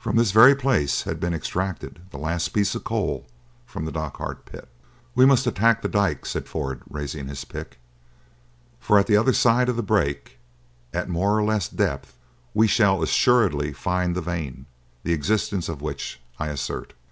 From 0.00 0.16
this 0.16 0.32
very 0.32 0.56
place 0.56 1.02
had 1.02 1.20
been 1.20 1.32
extracted 1.32 2.00
the 2.10 2.18
last 2.18 2.48
piece 2.48 2.74
of 2.74 2.82
coal 2.82 3.28
from 3.64 3.84
the 3.84 3.92
Dochart 3.92 4.44
pit. 4.46 4.66
"We 5.14 5.24
must 5.24 5.46
attack 5.46 5.80
the 5.80 5.88
dyke," 5.88 6.26
said 6.26 6.48
Ford, 6.48 6.82
raising 6.90 7.28
his 7.28 7.44
pick; 7.44 7.78
"for 8.80 8.98
at 8.98 9.06
the 9.06 9.16
other 9.16 9.32
side 9.32 9.68
of 9.68 9.76
the 9.76 9.80
break, 9.80 10.40
at 10.92 11.08
more 11.08 11.38
or 11.38 11.44
less 11.44 11.68
depth, 11.68 12.16
we 12.52 12.66
shall 12.66 13.00
assuredly 13.00 13.72
find 13.72 14.16
the 14.16 14.20
vein, 14.20 14.66
the 15.04 15.12
existence 15.12 15.68
of 15.68 15.80
which 15.80 16.20
I 16.36 16.48
assert." 16.48 16.92